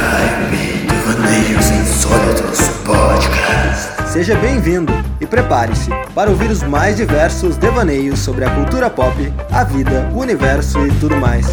[0.00, 4.10] Hype Devaneios Insólitos Podcast.
[4.10, 9.14] Seja bem-vindo e prepare-se para ouvir os mais diversos devaneios sobre a cultura pop,
[9.52, 11.46] a vida, o universo e tudo mais.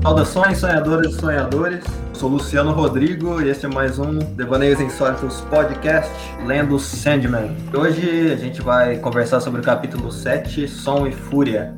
[0.00, 1.84] Saudações, sonhadoras e sonhadores.
[2.12, 6.12] Sou Luciano Rodrigo e este é mais um Devaneios Insólitos Podcast,
[6.46, 7.56] lendo Sandman.
[7.74, 11.74] Hoje a gente vai conversar sobre o capítulo 7, Som e Fúria.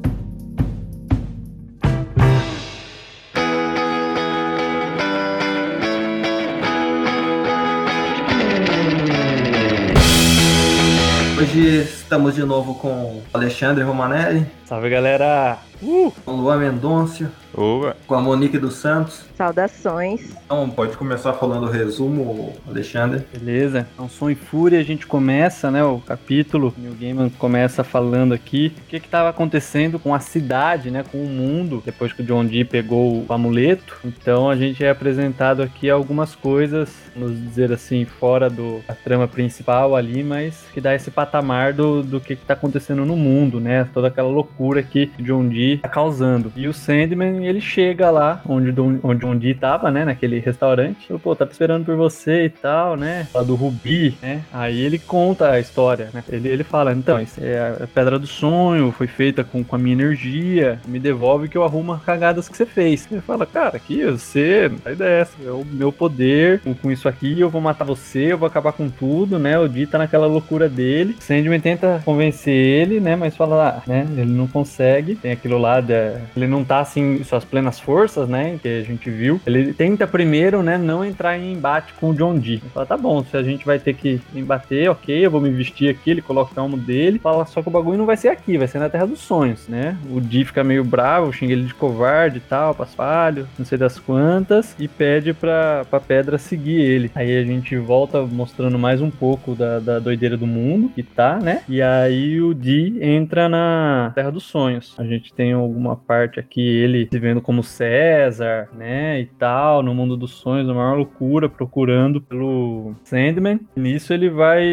[11.54, 15.56] Hoje estamos de novo com Alexandre Romanelli, Salve galera!
[15.82, 16.12] Uh!
[16.24, 17.96] com Luan Mendoncio, Opa!
[18.06, 19.24] com a Monique dos Santos.
[19.36, 20.32] Saudações.
[20.44, 23.24] Então, pode começar falando o resumo, Alexandre.
[23.32, 23.86] Beleza?
[23.92, 26.72] Então, Som e Fúria, a gente começa, né, o capítulo.
[26.76, 31.18] O Neil Gaiman começa falando aqui o que estava acontecendo com a cidade, né, com
[31.18, 33.96] o mundo, depois que o John Dee pegou o amuleto.
[34.04, 39.26] Então, a gente é apresentado aqui algumas coisas, vamos dizer assim, fora do, da trama
[39.26, 43.88] principal ali, mas que dá esse patamar do, do que está acontecendo no mundo, né,
[43.92, 46.52] toda aquela loucura que o John Dee tá causando.
[46.56, 51.06] E o Sandman, ele chega lá onde, onde o John Dee tava, né, naquele restaurante.
[51.06, 53.26] Falou, pô, tá esperando por você e tal, né?
[53.34, 54.42] Lá do Rubi, né?
[54.52, 56.22] Aí ele conta a história, né?
[56.28, 59.78] Ele, ele fala, então, isso é a pedra do sonho, foi feita com, com a
[59.78, 63.08] minha energia, me devolve que eu arrumo as cagadas que você fez.
[63.10, 67.48] Ele fala, cara, aqui você, sai dessa, é o meu poder, com, isso aqui eu
[67.48, 69.58] vou matar você, eu vou acabar com tudo, né?
[69.58, 71.16] O Dee tá naquela loucura dele.
[71.20, 73.16] Sandman tenta convencer ele, né?
[73.16, 74.06] Mas fala, ah, né?
[74.16, 75.14] Ele não consegue.
[75.14, 78.58] Tem aquilo lá, da- ele não tá assim, suas plenas forças, né?
[78.62, 79.40] Que a gente viu.
[79.46, 80.76] Ele tenta primeiro, né?
[80.78, 82.62] Não entrar em embate com o John Dee.
[82.72, 85.88] Fala, tá bom, se a gente vai ter que embater, ok, eu vou me vestir
[85.90, 86.10] aqui.
[86.10, 87.18] Ele coloca o elmo dele.
[87.18, 89.68] Fala, só que o bagulho não vai ser aqui, vai ser na Terra dos Sonhos,
[89.68, 89.96] né?
[90.10, 93.98] O Dee fica meio bravo, xinga ele de covarde e tal, paspalho, não sei das
[93.98, 94.74] quantas.
[94.78, 97.10] E pede pra, pra pedra seguir ele.
[97.14, 101.38] Aí a gente volta mostrando mais um pouco da, da doideira do mundo que tá,
[101.38, 101.62] né?
[101.68, 104.94] E aí o Dee entra na Terra dos Sonhos.
[104.98, 109.20] A gente tem alguma parte aqui, ele se vendo como César, né?
[109.20, 113.60] E tal, no mundo dos sonhos, a maior loucura, procurando pelo Sandman.
[113.76, 114.64] E nisso ele vai.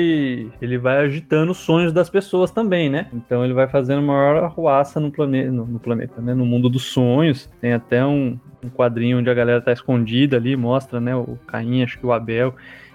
[0.61, 3.07] Ele vai agitando os sonhos das pessoas também, né?
[3.13, 6.33] Então ele vai fazendo maior arruaça no planeta, no, no planeta, né?
[6.33, 7.49] No mundo dos sonhos.
[7.59, 11.15] Tem até um, um quadrinho onde a galera tá escondida ali, mostra, né?
[11.15, 12.53] O Caim, acho que o Abel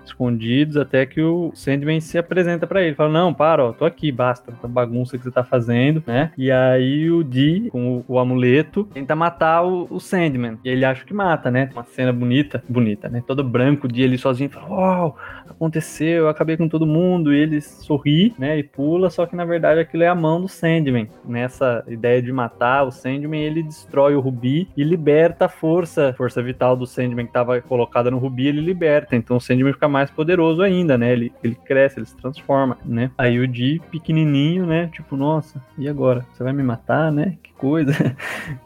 [0.09, 4.11] escondidos até que o Sandman se apresenta pra ele, fala: "Não, para, ó, tô aqui,
[4.11, 6.33] basta, essa bagunça que você tá fazendo", né?
[6.37, 10.59] E aí o Dee, com o, o amuleto, tenta matar o, o Sandman.
[10.65, 11.71] E ele acha que mata, né?
[11.73, 13.23] Uma cena bonita, bonita, né?
[13.27, 15.17] Todo branco, o Dee ali sozinho, fala: "Uau,
[15.49, 17.33] aconteceu, eu acabei com todo mundo".
[17.33, 20.49] E ele sorri, né, e pula, só que na verdade aquilo é a mão do
[20.49, 21.09] Sandman.
[21.25, 26.43] Nessa ideia de matar o Sandman, ele destrói o Rubi e liberta a força, força
[26.43, 29.17] vital do Sandman que tava colocada no Rubi, ele liberta.
[29.17, 31.11] Então o Sandman fica mais poderoso ainda, né?
[31.11, 33.11] Ele, ele cresce, ele se transforma, né?
[33.17, 34.89] Aí o Dee, pequenininho, né?
[34.93, 36.27] Tipo, nossa, e agora?
[36.33, 37.39] Você vai me matar, né?
[37.43, 37.93] Que coisa.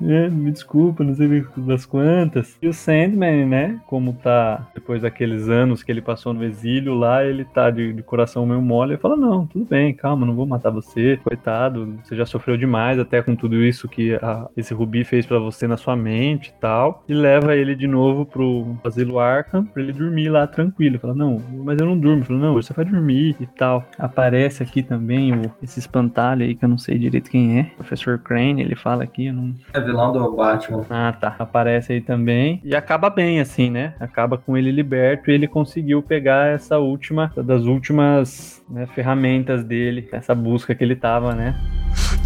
[0.03, 2.57] É, me desculpa, não sei das quantas.
[2.61, 3.81] E o Sandman, né?
[3.87, 8.03] Como tá depois daqueles anos que ele passou no exílio lá, ele tá de, de
[8.03, 8.93] coração meio mole.
[8.93, 11.19] Ele fala: Não, tudo bem, calma, não vou matar você.
[11.23, 15.39] Coitado, você já sofreu demais até com tudo isso que a- esse Rubi fez pra
[15.39, 17.03] você na sua mente e tal.
[17.09, 20.99] E leva ele de novo pro asilo Arkham pra ele dormir lá tranquilo.
[20.99, 22.25] Fala: Não, mas eu não durmo.
[22.25, 23.85] Fala: Não, você vai dormir e tal.
[23.99, 27.65] Aparece aqui também o, esse espantalho aí que eu não sei direito quem é.
[27.77, 30.85] Professor Crane, ele fala aqui, eu não, É vilão do Batman.
[30.91, 31.37] ah, tá.
[31.39, 32.61] Aparece aí também.
[32.65, 33.95] E acaba bem, assim, né?
[34.01, 40.09] Acaba com ele liberto e ele conseguiu pegar essa última, das últimas né, ferramentas dele,
[40.13, 41.55] essa busca que ele tava, né?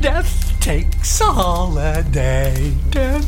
[0.00, 0.26] Death
[0.64, 2.52] takes a holiday.
[2.90, 3.24] Death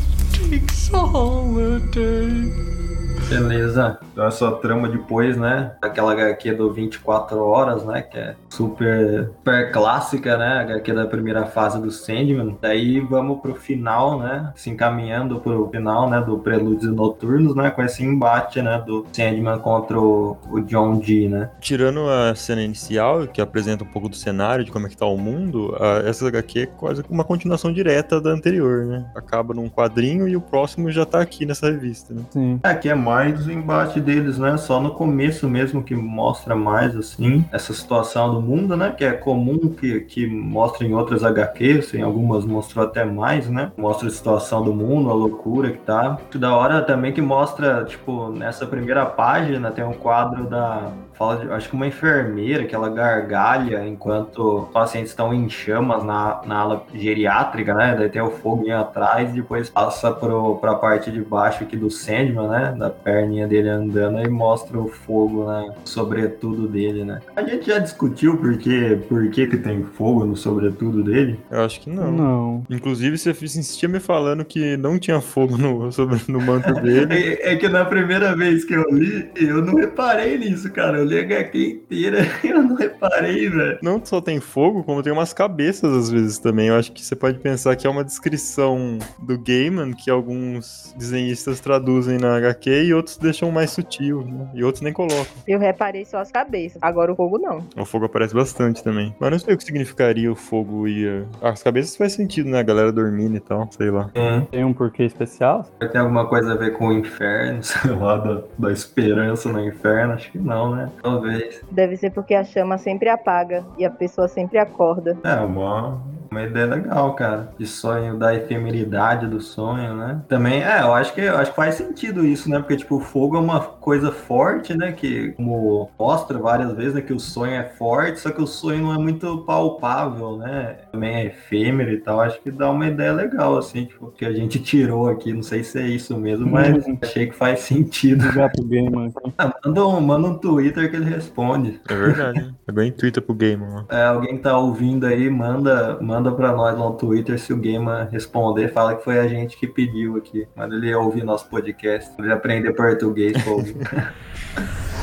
[0.50, 2.85] takes a holiday.
[3.28, 3.98] Beleza.
[4.12, 5.72] Então essa trama depois, né?
[5.82, 8.02] Aquela HQ do 24 horas, né?
[8.02, 10.60] Que é super, super clássica, né?
[10.60, 12.56] HQ da primeira fase do Sandman.
[12.62, 14.52] Daí vamos pro final, né?
[14.54, 16.20] Se encaminhando pro final, né?
[16.20, 17.70] Do Prelúdios Noturnos, né?
[17.70, 18.82] Com esse embate, né?
[18.86, 21.50] Do Sandman contra o, o John Dee, né?
[21.60, 25.06] Tirando a cena inicial, que apresenta um pouco do cenário, de como é que tá
[25.06, 29.04] o mundo, a- essa HQ é quase uma continuação direta da anterior, né?
[29.16, 32.22] Acaba num quadrinho e o próximo já tá aqui nessa revista, né?
[32.30, 32.60] Sim.
[32.62, 33.15] Aqui é mais
[33.46, 34.56] o embate deles, né?
[34.56, 38.90] Só no começo mesmo que mostra mais, assim, essa situação do mundo, né?
[38.96, 43.72] Que é comum que, que mostra em outras HQs, em algumas mostrou até mais, né?
[43.76, 46.18] Mostra a situação do mundo, a loucura que tá.
[46.30, 51.36] Que da hora também que mostra, tipo, nessa primeira página tem um quadro da fala
[51.36, 56.42] de, acho que uma enfermeira que ela gargalha enquanto os pacientes estão em chamas na,
[56.44, 57.96] na ala geriátrica, né?
[57.98, 61.90] Daí tem o fogo atrás e depois passa pro, pra parte de baixo aqui do
[61.90, 62.74] Sandman, né?
[62.78, 65.74] Da perninha dele andando e mostra o fogo, né?
[65.84, 67.20] Sobretudo dele, né?
[67.34, 71.38] A gente já discutiu por que, por que, que tem fogo no sobretudo dele.
[71.50, 72.12] Eu acho que não.
[72.12, 72.66] Não.
[72.68, 77.06] Inclusive, você insistia me falando que não tinha fogo no, sobre, no manto dele.
[77.16, 80.98] É, é que na primeira vez que eu li, eu não reparei nisso, cara.
[80.98, 83.78] Eu li a HQ inteira e eu não reparei, velho.
[83.82, 86.68] Não só tem fogo, como tem umas cabeças às vezes também.
[86.68, 91.60] Eu acho que você pode pensar que é uma descrição do Gaiman que alguns desenhistas
[91.60, 94.48] traduzem na HQ e outros deixam mais sutil, né?
[94.54, 95.26] E outros nem colocam.
[95.46, 96.78] Eu reparei só as cabeças.
[96.82, 97.64] Agora o fogo não.
[97.76, 99.14] O fogo aparece bastante também.
[99.20, 101.06] Mas não sei o que significaria o fogo e.
[101.42, 102.58] a- As cabeças faz sentido, né?
[102.60, 104.10] A galera dormindo e tal, sei lá.
[104.50, 105.64] Tem um porquê especial?
[105.92, 110.12] Tem alguma coisa a ver com o inferno, sei lá, da, da esperança no inferno?
[110.14, 110.90] Acho que não, né?
[111.02, 111.62] Talvez.
[111.70, 115.18] Deve ser porque a chama sempre apaga e a pessoa sempre acorda.
[115.24, 116.00] É, uma,
[116.36, 117.48] uma ideia legal, cara.
[117.58, 120.20] De sonho, da efemeridade do sonho, né?
[120.28, 122.58] Também, é, eu acho que eu acho que faz sentido isso, né?
[122.58, 124.92] Porque, tipo, o fogo é uma coisa forte, né?
[124.92, 127.00] Que, como mostra várias vezes, né?
[127.00, 130.76] Que o sonho é forte, só que o sonho não é muito palpável, né?
[130.92, 132.20] Também é efêmero e tal.
[132.20, 135.32] Acho que dá uma ideia legal, assim, tipo, que a gente tirou aqui.
[135.32, 138.24] Não sei se é isso mesmo, mas achei que faz sentido.
[138.66, 139.06] Gaiman.
[139.06, 139.32] então.
[139.38, 141.80] Ah, manda, um, manda um Twitter que ele responde.
[141.88, 142.40] É verdade.
[142.40, 142.54] né?
[142.66, 143.86] É bem Twitter pro game, mano.
[143.88, 147.56] É, alguém que tá ouvindo aí, manda, manda pra nós lá no Twitter se o
[147.56, 150.46] Gamer responder, fala que foi a gente que pediu aqui.
[150.54, 153.34] Manda ele ouvir nosso podcast, ele aprender português.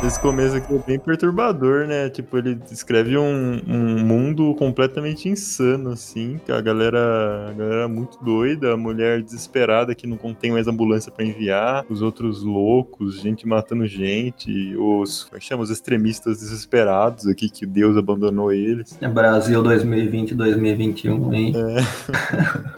[0.00, 2.08] Esse começo aqui é bem perturbador, né?
[2.08, 6.40] Tipo, ele descreve um, um mundo completamente insano, assim.
[6.46, 11.10] Que a galera, a galera muito doida, a mulher desesperada que não tem mais ambulância
[11.10, 15.64] pra enviar, os outros loucos, gente matando gente, os, como é chama?
[15.64, 18.96] Os extremistas desesperados aqui, que Deus abandonou eles.
[19.00, 21.52] É Brasil 2020, 2021, hein?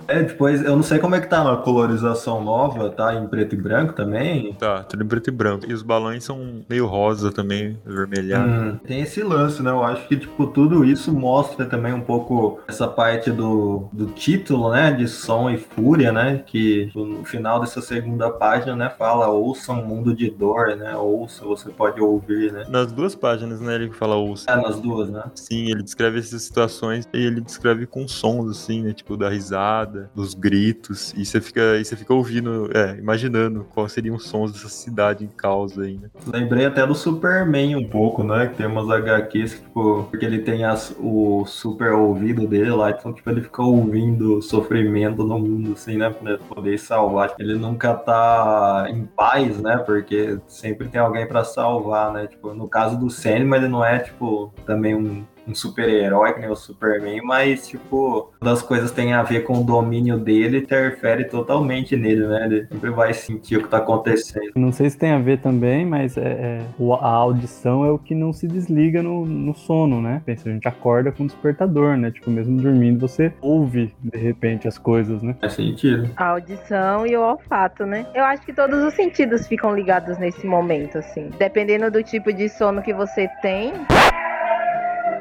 [0.08, 0.24] É.
[0.24, 3.58] depois, eu não sei como é que tá a colorização nova, tá em preto e
[3.58, 4.52] branco também.
[4.54, 5.66] Tá, tudo em preto e branco.
[5.68, 8.50] E os balões são meio rosa também, avermelhado.
[8.50, 9.70] Hum, tem esse lance, né?
[9.70, 14.70] Eu acho que, tipo, tudo isso mostra também um pouco essa parte do, do título,
[14.70, 14.92] né?
[14.92, 16.42] De som e fúria, né?
[16.46, 18.90] Que no final dessa segunda página, né?
[18.90, 20.96] Fala, ouça um mundo de dor, né?
[20.96, 22.66] Ouça, você pode ouvir, né?
[22.68, 24.50] Nas duas páginas, né, ele fala ouça.
[24.50, 25.24] É, nas duas, né?
[25.34, 28.92] Sim, ele descreve essas situações e ele descreve com sons, assim, né?
[28.92, 31.12] Tipo, da risada, dos gritos.
[31.16, 35.24] E você fica, e você fica ouvindo, é, imaginando quais seriam os sons dessa cidade
[35.24, 36.08] em causa aí, né?
[36.26, 38.46] Lembrei até do Superman um pouco, né?
[38.48, 42.90] Que tem umas HQs que, tipo, porque ele tem as, o super ouvido dele lá,
[42.90, 46.10] então, tipo, ele fica ouvindo sofrimento no mundo, assim, né?
[46.10, 47.34] Pra poder salvar.
[47.38, 49.78] Ele nunca tá em paz, né?
[49.78, 52.26] Porque sempre tem alguém pra salvar, né?
[52.26, 56.50] Tipo, no caso do Sandman, ele não é, tipo, também um um super-herói, que nem
[56.50, 61.24] o Superman, mas, tipo, quando as coisas têm a ver com o domínio dele, interfere
[61.24, 62.44] totalmente nele, né?
[62.46, 64.52] Ele sempre vai sentir o que tá acontecendo.
[64.54, 67.98] Não sei se tem a ver também, mas é, é- o- a audição é o
[67.98, 70.22] que não se desliga no, no sono, né?
[70.24, 72.10] Pensa, a gente acorda com despertador, né?
[72.10, 75.34] Tipo, mesmo dormindo, você ouve de repente as coisas, né?
[75.40, 76.10] Faz sentido.
[76.16, 78.06] A audição e o olfato, né?
[78.14, 81.30] Eu acho que todos os sentidos ficam ligados nesse momento, assim.
[81.38, 83.72] Dependendo do tipo de sono que você tem.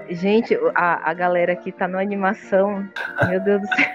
[0.10, 2.88] Gente, a, a galera aqui tá numa animação.
[3.28, 3.86] Meu Deus do céu.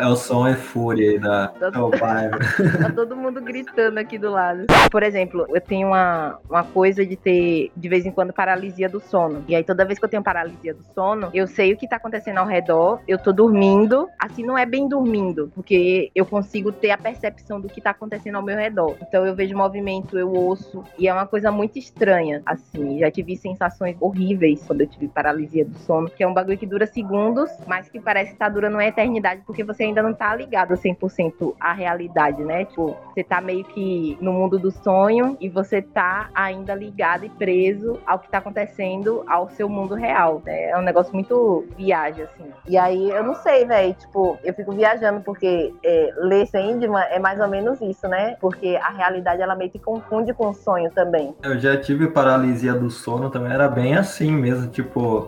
[0.00, 2.28] É o som e fúria aí da meu pai.
[2.30, 4.66] Tá todo mundo gritando aqui do lado.
[4.90, 9.00] Por exemplo, eu tenho uma, uma coisa de ter, de vez em quando, paralisia do
[9.00, 9.44] sono.
[9.48, 11.96] E aí, toda vez que eu tenho paralisia do sono, eu sei o que tá
[11.96, 14.08] acontecendo ao redor, eu tô dormindo.
[14.18, 18.36] Assim, não é bem dormindo, porque eu consigo ter a percepção do que tá acontecendo
[18.36, 18.96] ao meu redor.
[19.00, 20.84] Então, eu vejo movimento, eu ouço.
[20.98, 22.98] E é uma coisa muito estranha, assim.
[22.98, 26.66] Já tive sensações horríveis quando eu tive paralisia do sono, que é um bagulho que
[26.66, 30.34] dura segundos, mas que parece que tá durando uma eternidade, porque você ainda não tá
[30.34, 32.64] ligado 100% à realidade, né?
[32.64, 37.28] Tipo, você tá meio que no mundo do sonho e você tá ainda ligado e
[37.28, 40.42] preso ao que tá acontecendo ao seu mundo real.
[40.44, 40.70] né?
[40.70, 42.50] É um negócio muito viagem, assim.
[42.66, 47.18] E aí, eu não sei, velho, tipo, eu fico viajando porque é, ler Sandman é
[47.18, 48.36] mais ou menos isso, né?
[48.40, 51.34] Porque a realidade, ela meio que confunde com o sonho também.
[51.42, 55.27] Eu já tive paralisia do sono também, era bem assim mesmo, tipo,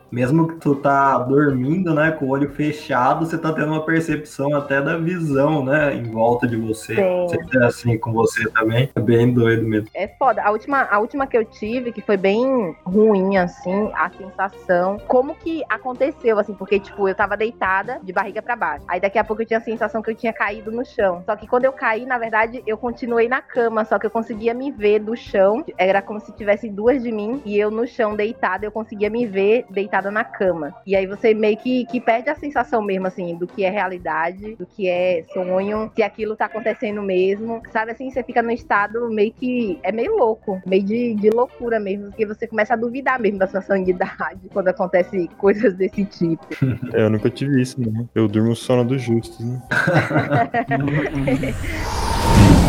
[0.11, 4.55] mesmo que tu tá dormindo, né, com o olho fechado, você tá tendo uma percepção
[4.55, 6.95] até da visão, né, em volta de você.
[6.95, 8.89] Você é assim com você também.
[8.95, 9.89] É bem doido mesmo.
[9.93, 10.41] É foda.
[10.43, 14.97] A última, a última que eu tive, que foi bem ruim, assim, a sensação.
[15.07, 18.85] Como que aconteceu, assim, porque, tipo, eu tava deitada de barriga pra baixo.
[18.87, 21.23] Aí daqui a pouco eu tinha a sensação que eu tinha caído no chão.
[21.25, 24.53] Só que quando eu caí, na verdade, eu continuei na cama, só que eu conseguia
[24.53, 25.63] me ver do chão.
[25.77, 29.25] Era como se tivesse duas de mim e eu no chão deitada, eu conseguia me
[29.25, 30.73] ver deitada na cama.
[30.85, 34.55] E aí você meio que, que perde a sensação mesmo, assim, do que é realidade,
[34.55, 37.61] do que é sonho, se aquilo tá acontecendo mesmo.
[37.71, 39.77] Sabe assim, você fica num estado meio que.
[39.83, 43.47] É meio louco, meio de, de loucura mesmo, porque você começa a duvidar mesmo da
[43.47, 46.47] sua sanidade quando acontece coisas desse tipo.
[46.93, 48.05] É, eu nunca tive isso, né?
[48.15, 49.61] Eu durmo o sono dos justos, né?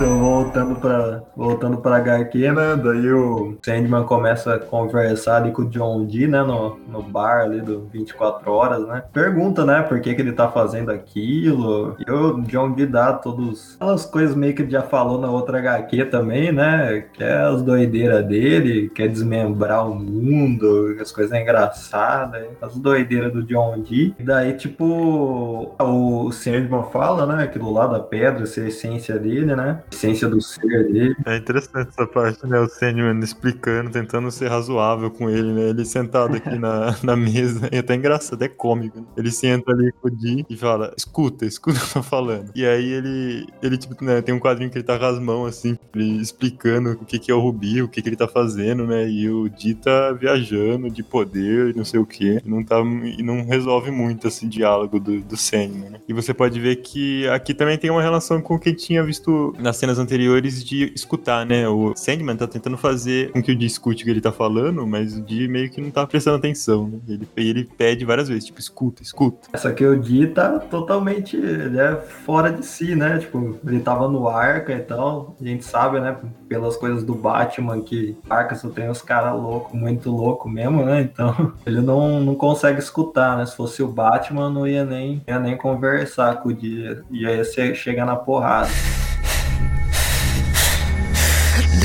[0.00, 2.76] Então, voltando pra, voltando pra HQ, né?
[2.76, 6.40] Daí o Sandman começa a conversar ali com o John Dee, né?
[6.40, 9.02] No, no bar ali do 24 Horas, né?
[9.12, 9.82] Pergunta, né?
[9.82, 11.96] Por que, que ele tá fazendo aquilo.
[11.98, 15.58] E o John Dee dá todas as coisas meio que ele já falou na outra
[15.58, 17.06] HQ também, né?
[17.12, 23.42] Que é as doideiras dele, quer desmembrar o mundo, as coisas engraçadas, as doideiras do
[23.42, 24.14] John Dee.
[24.16, 27.42] E daí, tipo, o Sandman fala, né?
[27.42, 29.82] Aquilo lá da pedra, ser a essência dele, né?
[29.90, 31.16] Essência do ser dele.
[31.26, 32.58] É interessante essa parte, né?
[32.60, 35.70] O Sandman explicando, tentando ser razoável com ele, né?
[35.70, 37.68] Ele sentado aqui na, na mesa.
[37.72, 39.00] É até engraçado, é cômico.
[39.00, 39.06] Né?
[39.16, 42.50] Ele senta ali com o Dee e fala: escuta, escuta o que eu tô falando.
[42.54, 45.48] E aí ele, ele tipo, né, tem um quadrinho que ele tá com as mãos,
[45.48, 49.08] assim, explicando o que, que é o Rubi, o que, que ele tá fazendo, né?
[49.08, 52.40] E o Dee tá viajando de poder e não sei o que.
[52.44, 56.00] Não, tá, e não resolve muito esse diálogo do, do Sandman, né?
[56.08, 59.54] E você pode ver que aqui também tem uma relação com o que tinha visto
[59.58, 61.68] nas cenas anteriores de escutar, né?
[61.68, 64.86] O Sandman tá tentando fazer com que o Dee escute o que ele tá falando,
[64.86, 66.98] mas o Dee meio que não tá prestando atenção, né?
[67.08, 69.48] Ele, ele pede várias vezes, tipo, escuta, escuta.
[69.52, 73.18] Essa aqui o Dee tá totalmente é fora de si, né?
[73.18, 75.36] Tipo, ele tava no Arca e tal.
[75.40, 76.16] A gente sabe, né?
[76.48, 81.02] Pelas coisas do Batman que Arca só tem os caras loucos, muito louco mesmo, né?
[81.02, 83.46] Então ele não, não consegue escutar, né?
[83.46, 86.98] Se fosse o Batman, não ia nem, ia nem conversar com o Dee.
[87.10, 88.68] Ia ser, chegar na porrada.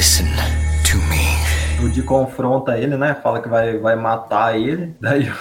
[0.04, 0.28] Listen
[0.84, 1.24] to me.
[1.82, 3.16] O Dee confronta ele, né?
[3.24, 4.94] Fala que vai, vai matar ele.
[5.00, 5.32] Daí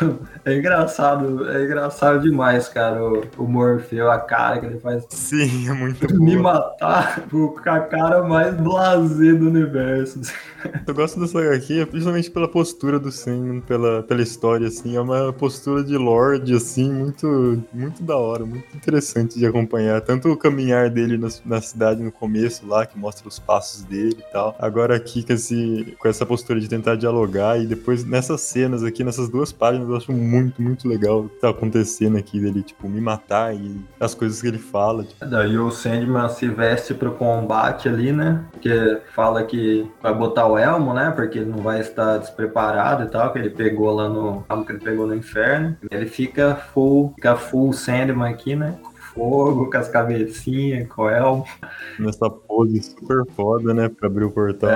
[0.45, 3.03] é engraçado, é engraçado demais, cara.
[3.03, 5.05] O, o Morfeu, a cara que ele faz.
[5.11, 6.55] Sim, é muito Me boa.
[6.55, 10.21] matar com a cara mais blasé do universo.
[10.87, 14.97] Eu gosto dessa HQ, principalmente pela postura do Sandman, pela, pela história, assim.
[14.97, 20.01] É uma postura de Lorde, assim, muito, muito da hora, muito interessante de acompanhar.
[20.01, 24.17] Tanto o caminhar dele na, na cidade no começo lá, que mostra os passos dele
[24.19, 24.57] e tal.
[24.59, 29.05] Agora aqui com, esse, com essa postura de tentar dialogar e depois nessas cenas aqui,
[29.05, 32.89] nessas duas páginas, eu acho muito, muito legal o que tá acontecendo aqui dele, tipo,
[32.89, 35.05] me matar e as coisas que ele fala.
[35.05, 38.45] Tipo, Daí o Sandman se veste pro combate ali, né?
[38.51, 41.13] Porque fala que vai botar o elmo, né?
[41.15, 44.45] Porque ele não vai estar despreparado e tal, que ele pegou lá no.
[44.65, 45.77] que ele pegou no inferno.
[45.91, 48.75] Ele fica full, fica full Sandman aqui, né?
[49.15, 51.45] Fogo, com as cabecinhas, com o elmo.
[51.99, 54.71] nessa pose super foda, né, pra abrir o portal.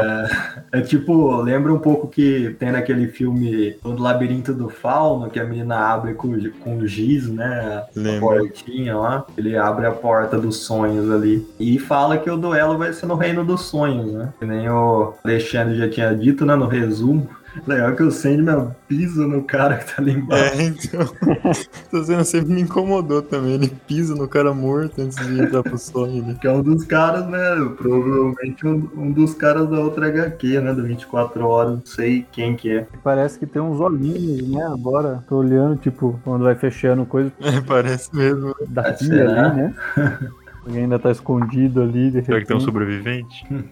[0.73, 5.45] É tipo, lembra um pouco que tem naquele filme O Labirinto do Fauno, que a
[5.45, 7.85] menina abre com, com o giz, né?
[7.87, 8.21] A Lembra.
[8.21, 9.27] portinha lá.
[9.37, 11.47] Ele abre a porta dos sonhos ali.
[11.59, 14.33] E fala que o duelo vai ser no Reino dos Sonhos, né?
[14.39, 16.55] Que nem o Alexandre já tinha dito, né?
[16.55, 17.29] No resumo.
[17.67, 20.61] Legal que o Sandman pisa no cara que tá ali embaixo.
[20.61, 21.01] É, então.
[21.51, 23.55] Essa cena sempre me incomodou também.
[23.55, 26.37] Ele pisa no cara morto antes de entrar pro sonho, né?
[26.41, 27.39] Que é um dos caras, né?
[27.77, 30.73] Provavelmente um, um dos caras da outra HQ, né?
[30.75, 31.73] Do 24 horas.
[31.73, 32.87] Não sei quem que é.
[33.03, 34.63] Parece que tem uns olhinhos, né?
[34.67, 38.55] Agora, tô olhando, tipo, quando vai fechando coisa É, parece mesmo.
[38.69, 39.47] daqui Será?
[39.51, 39.75] ali, né?
[40.67, 43.47] Alguém ainda tá escondido ali, de Será que tem um sobrevivente?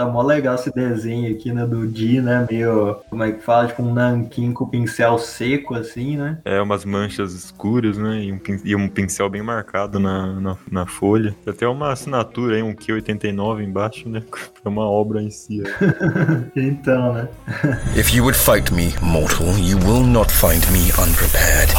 [0.00, 1.66] Tá mó legal esse desenho aqui, né?
[1.66, 2.46] Do Di, né?
[2.50, 3.66] Meio, como é que fala?
[3.66, 6.38] Tipo um nanquim com pincel seco, assim, né?
[6.42, 8.24] É, umas manchas escuras, né?
[8.24, 11.36] E um, e um pincel bem marcado na, na, na folha.
[11.44, 14.22] Tem até uma assinatura aí, um Q89 embaixo, né?
[14.64, 15.62] É uma obra em si.
[16.56, 17.28] Então, né?
[17.94, 21.74] If you would fight me, mortal, you will not find me unprepared,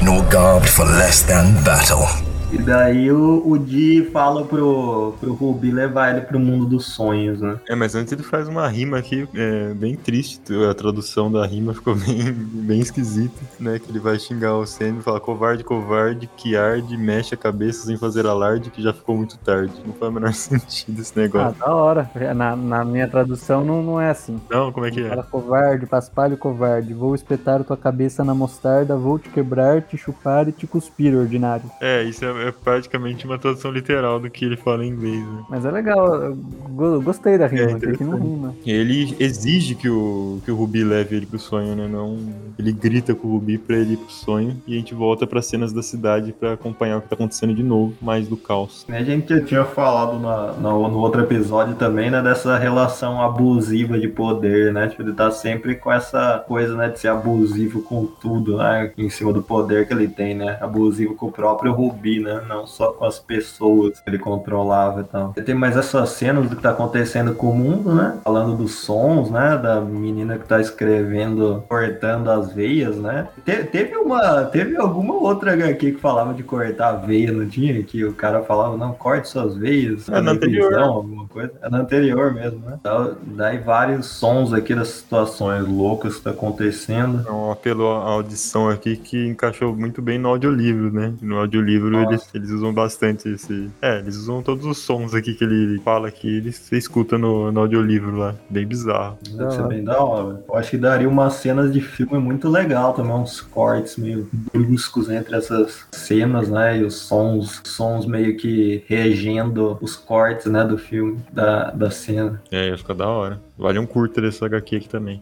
[0.00, 2.21] nor garbed for less than battle.
[2.52, 7.40] E daí o, o Di fala pro, pro Ruby levar ele pro mundo dos sonhos,
[7.40, 7.58] né?
[7.66, 10.38] É, mas antes ele faz uma rima aqui é, bem triste.
[10.70, 13.78] A tradução da rima ficou bem, bem esquisita, né?
[13.78, 17.86] Que ele vai xingar o Sandy e fala covarde, covarde, que arde, mexe a cabeça
[17.86, 19.72] sem fazer alarde, que já ficou muito tarde.
[19.86, 21.58] Não faz o menor sentido esse Ah, negócio.
[21.58, 22.10] da hora.
[22.36, 24.38] Na, na minha tradução não, não é assim.
[24.50, 25.08] Não, como é que é?
[25.08, 30.46] Fala covarde, paspalho covarde, vou espetar tua cabeça na mostarda, vou te quebrar, te chupar
[30.48, 31.64] e te cuspir, ordinário.
[31.80, 35.44] É, isso é, é praticamente uma tradução literal do que ele fala em inglês, né?
[35.48, 38.54] Mas é legal, eu go- gostei da rima, É, que não rima.
[38.66, 41.88] Ele exige que o, que o Ruby leve ele pro sonho, né?
[41.88, 42.16] Não,
[42.58, 45.42] ele grita com o Ruby pra ele ir pro sonho e a gente volta pra
[45.42, 48.84] cenas da cidade pra acompanhar o que tá acontecendo de novo, mais do caos.
[48.88, 53.98] A gente já tinha falado na, no, no outro episódio também, né, dessa relação abusiva
[53.98, 54.88] de poder, né?
[54.88, 58.92] Tipo, ele tá sempre com essa coisa, né, de ser abusivo com tudo, né?
[58.96, 60.58] Em cima do poder que ele tem, né?
[60.60, 62.31] Abusivo com o próprio Rubi, né?
[62.48, 65.32] Não só com as pessoas que ele controlava e tal.
[65.32, 68.18] Tem mais essas cenas do que tá acontecendo com o mundo, né?
[68.24, 69.56] Falando dos sons, né?
[69.56, 73.28] Da menina que tá escrevendo, cortando as veias, né?
[73.44, 74.44] Te- teve uma.
[74.44, 77.82] Teve alguma outra HQ que falava de cortar a veia, não tinha?
[77.82, 80.08] Que o cara falava, não, corte suas veias.
[80.08, 80.68] É, na anterior.
[80.70, 81.52] visão, alguma coisa.
[81.62, 82.78] É na anterior mesmo, né?
[82.82, 87.26] Dá- Daí vários sons aqui das situações loucas que tá acontecendo.
[87.26, 91.12] É um apelo à audição aqui que encaixou muito bem no audiolivro, né?
[91.20, 92.04] No audiolivro Nossa.
[92.34, 93.70] Eles, eles usam bastante esse.
[93.80, 97.50] É, eles usam todos os sons aqui que ele fala aqui, eles, você escuta no,
[97.50, 98.34] no audiolivro lá.
[98.48, 99.18] Bem bizarro.
[99.36, 100.42] Deve ser bem da hora.
[100.48, 105.08] Eu acho que daria umas cenas de filme muito legal também, uns cortes meio bruscos
[105.08, 106.78] entre essas cenas, né?
[106.78, 112.40] E os sons, sons meio que regendo os cortes, né, do filme, da, da cena.
[112.50, 113.40] É, ia ficar da hora.
[113.56, 115.20] Vale um curta dessa HQ aqui também.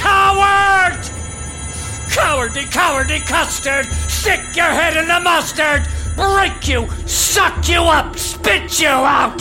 [0.00, 1.12] Coward!
[2.16, 3.86] Cowardly, cowardly custard!
[4.08, 5.82] Stick your head in the mustard!
[6.16, 6.88] Break you!
[7.06, 8.16] Suck you up!
[8.16, 9.38] Spit you out!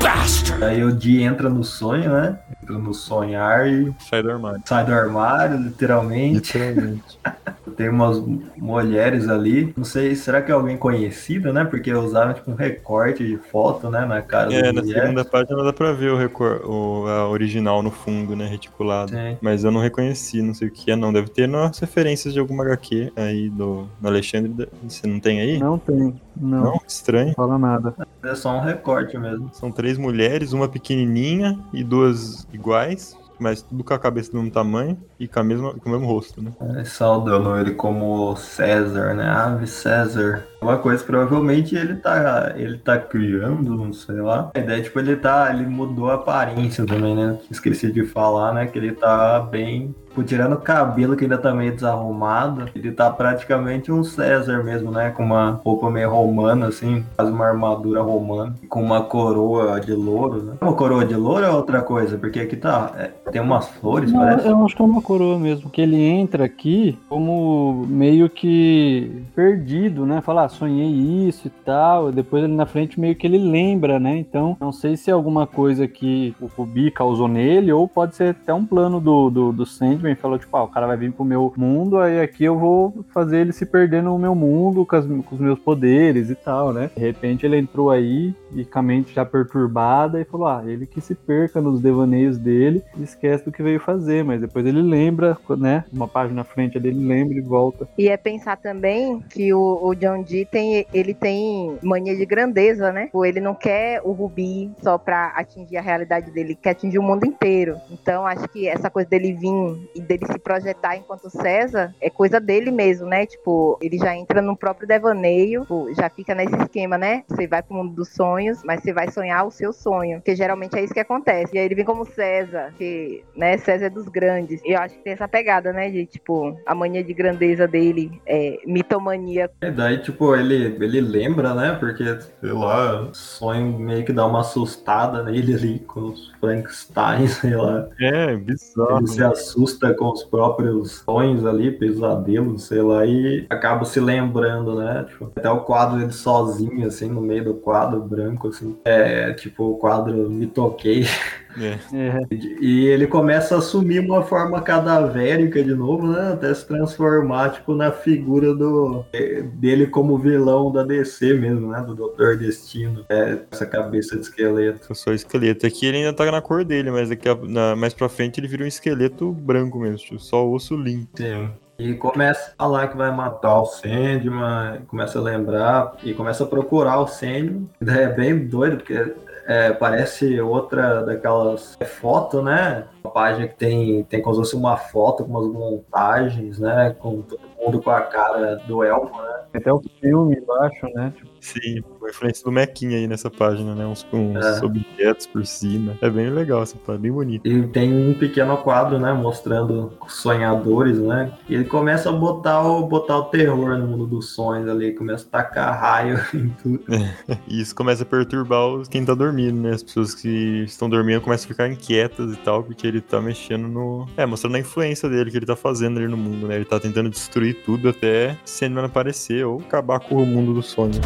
[0.00, 0.64] Bastard!
[0.64, 2.38] Aí o Di entra no sonho, né?
[2.62, 4.62] Entra no sonhar e Sai do armário.
[4.64, 6.56] sai do armário, literalmente.
[6.56, 7.18] Literalmente.
[7.80, 8.22] Tem umas
[8.58, 9.72] mulheres ali.
[9.74, 11.64] Não sei, será que é alguém conhecido, né?
[11.64, 14.04] Porque usaram tipo um recorte de foto, né?
[14.04, 15.00] Na cara É, da na mulher.
[15.00, 18.46] segunda página dá pra ver o, recor o a original no fundo, né?
[18.46, 19.12] Reticulado.
[19.12, 19.38] Sim.
[19.40, 21.10] Mas eu não reconheci, não sei o que é, não.
[21.10, 24.68] Deve ter nas referências de alguma HQ aí do, do Alexandre.
[24.86, 25.58] Você não tem aí?
[25.58, 25.96] Não tem,
[26.36, 26.80] não, Não?
[26.86, 27.28] Estranho.
[27.28, 27.94] não fala nada.
[28.22, 29.48] É só um recorte mesmo.
[29.54, 34.52] São três mulheres, uma pequenininha e duas iguais, mas tudo com a cabeça do mesmo
[34.52, 36.52] tamanho e com, a mesma, com o mesmo rosto, né?
[36.76, 39.28] É, saudando ele como César, né?
[39.28, 40.44] Ave César.
[40.60, 44.50] Uma coisa, provavelmente ele tá, ele tá criando, não sei lá.
[44.54, 47.38] A ideia, tipo, ele tá, ele mudou a aparência também, né?
[47.50, 48.66] Esqueci de falar, né?
[48.66, 53.10] Que ele tá bem, tipo, tirando o cabelo que ainda tá meio desarrumado, ele tá
[53.10, 55.10] praticamente um César mesmo, né?
[55.10, 60.42] Com uma roupa meio romana, assim, quase uma armadura romana, com uma coroa de louro,
[60.42, 60.54] né?
[60.60, 64.20] Uma coroa de louro é outra coisa, porque aqui tá, é, tem umas flores, Não,
[64.20, 64.48] parece.
[64.48, 70.04] eu acho que é uma coroa mesmo, que ele entra aqui como meio que perdido,
[70.04, 70.20] né?
[70.20, 72.10] Fala, ah, sonhei isso e tal.
[72.10, 74.16] Depois ele na frente meio que ele lembra, né?
[74.16, 78.30] Então, não sei se é alguma coisa que o Rubi causou nele, ou pode ser
[78.30, 79.66] até um plano do, do, do
[80.00, 80.14] Sandman.
[80.16, 83.38] Falou, tipo, ah, o cara vai vir pro meu mundo, aí aqui eu vou fazer
[83.38, 86.90] ele se perder no meu mundo com, as- com os meus poderes e tal, né?
[86.96, 90.86] De repente ele entrou aí e com a mente já perturbada e falou, ah, ele
[90.86, 94.82] que se perca nos devaneios dele e esquece do que veio fazer, mas depois ele
[94.82, 95.84] lembra, né?
[95.92, 97.88] Uma página na frente dele lembra e volta.
[97.98, 102.92] E é pensar também que o, o John Dee tem, ele tem mania de grandeza,
[102.92, 103.06] né?
[103.06, 106.98] Tipo, Ele não quer o Rubi só pra atingir a realidade dele, ele quer atingir
[106.98, 107.76] o mundo inteiro.
[107.90, 109.50] Então acho que essa coisa dele vir
[109.94, 113.26] e dele se projetar enquanto César é coisa dele mesmo, né?
[113.26, 117.24] Tipo, ele já entra no próprio devaneio, tipo, já fica nesse esquema, né?
[117.28, 120.76] Você vai pro mundo dos sonhos, mas você vai sonhar o seu sonho, porque geralmente
[120.76, 121.54] é isso que acontece.
[121.54, 124.60] E aí ele vem como César, que, né, César é dos grandes.
[124.64, 128.20] E eu acho que tem essa pegada, né, de tipo, a mania de grandeza dele,
[128.26, 129.50] é, mitomania.
[129.62, 131.76] E daí, tipo, ele, ele lembra, né?
[131.78, 132.04] Porque,
[132.40, 137.56] sei lá, o sonho meio que dá uma assustada nele ali com os Frankenstein, sei
[137.56, 137.88] lá.
[138.00, 138.98] É, bizarro.
[138.98, 144.76] Ele se assusta com os próprios sonhos ali, pesadelos, sei lá, e acaba se lembrando,
[144.76, 145.04] né?
[145.08, 148.76] Tipo, até o quadro dele sozinho, assim, no meio do quadro branco, assim.
[148.84, 151.04] É, tipo, o quadro Me Toquei.
[151.58, 151.78] É.
[151.92, 152.18] É,
[152.60, 156.32] E ele começa a assumir uma forma cadavérica de novo, né?
[156.32, 161.80] Até se transformar, tipo, na figura do eh, dele como vilão da DC mesmo, né?
[161.82, 163.04] Do Doutor Destino.
[163.08, 164.86] É, essa cabeça de esqueleto.
[164.88, 165.66] Eu sou esqueleto.
[165.66, 168.48] Aqui ele ainda tá na cor dele, mas daqui a, na- mais pra frente ele
[168.48, 171.08] vira um esqueleto branco mesmo, tipo, só osso limpo.
[171.16, 171.50] Sim.
[171.78, 176.46] E começa a falar que vai matar o Sandman, começa a lembrar e começa a
[176.46, 177.68] procurar o Sandman.
[177.86, 179.14] É bem doido, porque
[179.50, 182.84] é, parece outra daquelas fotos, né?
[183.02, 186.94] Uma página que tem, tem como se fosse uma foto com umas montagens, né?
[186.96, 187.24] Com
[187.60, 189.40] mundo com a cara do elfo, né?
[189.52, 191.12] Tem até o filme embaixo, né?
[191.16, 193.86] Tipo, Sim, a influência do Mequinha aí nessa página, né?
[193.86, 194.64] Uns, uns É.
[194.64, 195.96] objetos por cima.
[196.02, 197.48] É bem legal essa página, bem bonita.
[197.48, 201.32] E tem um pequeno quadro, né, mostrando os sonhadores, né?
[201.48, 205.26] E ele começa a botar o, botar o terror no mundo dos sonhos ali, começa
[205.26, 206.84] a tacar raio em tudo.
[207.48, 209.70] E isso começa a perturbar os- quem tá dormindo, né?
[209.72, 213.66] As pessoas que estão dormindo começam a ficar inquietas e tal, porque ele tá mexendo
[213.66, 214.06] no.
[214.16, 216.56] É, mostrando a influência dele que ele tá fazendo ali no mundo, né?
[216.56, 221.00] Ele tá tentando destruir tudo até Sandman aparecer ou acabar com o mundo do sonho.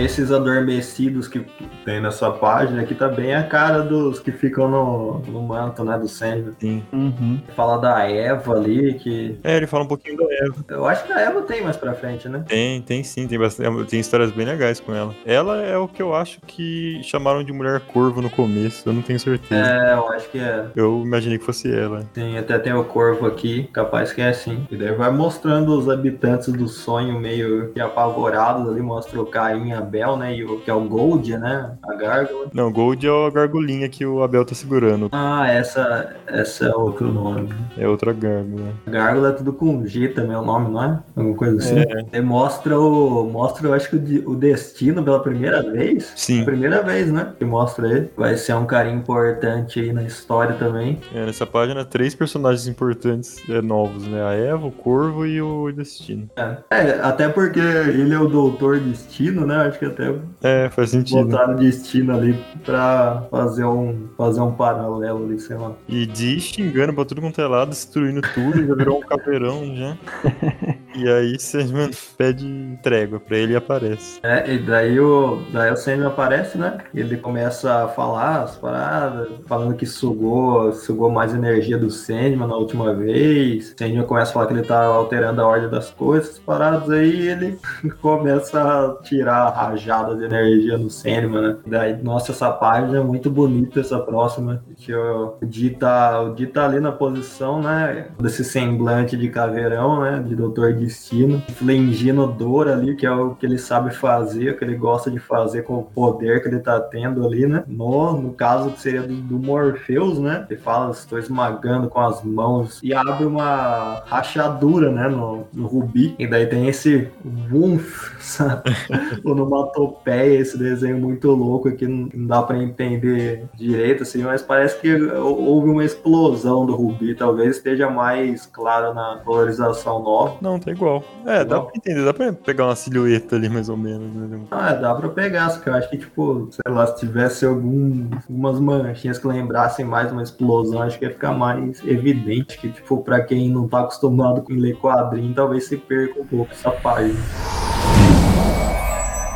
[0.00, 1.44] Esses adormecidos que
[1.84, 5.98] tem nessa página aqui tá bem a cara dos que ficam no, no manto, né,
[5.98, 6.52] do Sandman.
[6.58, 6.82] Sim.
[6.92, 7.40] uhum.
[7.54, 10.54] Fala da Eva ali, que É, ele fala um pouquinho da Eva.
[10.68, 12.42] eu acho que a Eva tem mais pra frente, né?
[12.46, 15.14] Tem, tem sim, tem, bastante, tem histórias bem legais com ela.
[15.26, 19.02] Ela é o que eu acho que chamaram de mulher corvo no começo, eu não
[19.02, 19.60] tenho certeza.
[19.60, 20.66] É, eu acho que é.
[20.74, 22.04] Eu imaginei que fosse ela.
[22.14, 24.66] Tem, até tem o corvo aqui, capaz que é assim.
[24.70, 29.68] E daí vai mostrando os habitantes do sonho meio que apavorados ali, mostra o Caim
[29.68, 30.36] e Abel, né?
[30.36, 31.72] E o que é o Gold, né?
[31.82, 32.46] A gárgula.
[32.54, 35.08] Não, Gold é a gargolinha que o Abel tá segurando.
[35.10, 37.48] Ah, essa, essa é outro nome.
[37.76, 38.72] É outra gárgula.
[38.86, 40.98] Gárgula é tudo com G também, é o nome, não é?
[41.16, 41.84] Alguma coisa assim.
[42.12, 42.20] É.
[42.20, 43.28] Mostra o.
[43.28, 46.12] Mostra, eu acho que o, o destino pela primeira vez.
[46.14, 46.44] Sim.
[46.44, 47.32] Primeira vez, né?
[47.36, 48.10] Que mostra ele.
[48.16, 51.00] Vai ser um cara importante aí na história também.
[51.12, 54.22] É, nessa página, três personagens importantes é, novos, né?
[54.22, 56.30] A Eva, o Corvo e o Destino.
[56.36, 56.56] É.
[56.70, 59.56] É, até porque ele é o doutor destino, né?
[59.56, 61.24] Acho que até É, faz sentido.
[61.24, 65.72] botaram destino ali pra fazer um, fazer um paralelo ali, sei lá.
[65.88, 69.96] E Di xingando pra tudo quanto é lado, destruindo tudo, já virou um caveirão já.
[70.94, 74.20] E aí Sandman pede trégua pra ele e aparece.
[74.22, 76.78] É, e daí o, daí o Sandman aparece, né?
[76.94, 82.56] Ele começa a falar as paradas, falando que sugou, sugou mais energia do Sandman na
[82.56, 83.72] última vez.
[83.72, 86.90] O Sandman começa a falar que ele tá alterando a ordem das coisas, as paradas,
[86.90, 87.58] aí ele
[88.00, 91.56] começa a tirar rajadas de energia no Sandman, né?
[91.66, 94.62] Daí, nossa, essa página é muito bonita, essa próxima.
[94.76, 98.08] Que o Di tá, o Di tá ali na posição, né?
[98.18, 100.22] Desse semblante de caveirão, né?
[100.26, 104.64] De Doutor Destino, infligindo dor ali, que é o que ele sabe fazer, o que
[104.64, 107.64] ele gosta de fazer com o poder que ele tá tendo ali, né?
[107.66, 110.46] No, no caso que seria do, do Morpheus, né?
[110.48, 115.08] Ele fala, estou esmagando com as mãos e abre uma rachadura, né?
[115.08, 116.14] No, no rubi.
[116.18, 117.08] E daí tem esse
[117.50, 118.70] wumf, sabe?
[119.24, 124.94] onomatopeia, esse desenho muito louco aqui, não dá pra entender direito, assim, mas parece que
[124.94, 130.36] houve uma explosão do rubi, talvez esteja mais claro na colorização nova.
[130.40, 131.04] Não, tá igual.
[131.26, 131.66] É, dá Igual.
[131.66, 134.12] pra entender, dá pra pegar uma silhueta ali mais ou menos.
[134.14, 134.40] Né?
[134.50, 138.08] Ah, dá pra pegar, só que eu acho que, tipo, sei lá, se tivesse algum,
[138.28, 143.02] algumas manchinhas que lembrassem mais uma explosão, acho que ia ficar mais evidente que, tipo,
[143.02, 147.18] pra quem não tá acostumado com ler quadrinho, talvez se perca um pouco essa página.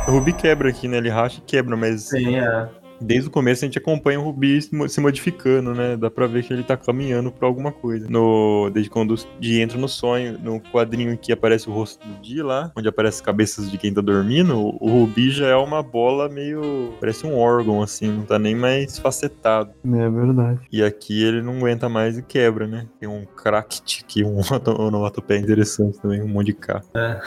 [0.07, 0.97] O Rubi quebra aqui, né?
[0.97, 2.69] Ele racha e quebra, mas Sim, é.
[3.01, 5.95] Desde o começo a gente acompanha o Rubi se mo- se modificando, né?
[5.97, 8.07] Dá pra ver que ele tá caminhando pra alguma coisa.
[8.09, 12.21] No, desde quando o Di entra no sonho, no quadrinho que aparece o rosto do
[12.21, 15.81] Di lá, onde aparece as cabeças de quem tá dormindo, o, Rubi já é uma
[15.83, 16.93] bola meio.
[16.99, 19.71] parece um órgão, assim, não tá nem mais facetado.
[19.85, 20.59] É verdade.
[20.71, 22.87] E aqui ele não aguenta mais e quebra, né?
[22.99, 24.39] Tem um cracked aqui, um
[24.79, 26.81] onomatopeia interessante também, um monte de K.